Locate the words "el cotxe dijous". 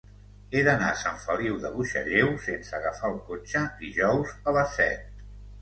3.17-4.33